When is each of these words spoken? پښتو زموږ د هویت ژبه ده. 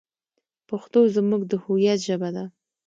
پښتو 0.69 0.99
زموږ 1.15 1.41
د 1.51 1.53
هویت 1.63 1.99
ژبه 2.07 2.29
ده. 2.35 2.45